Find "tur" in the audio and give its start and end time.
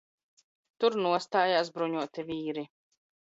0.83-0.97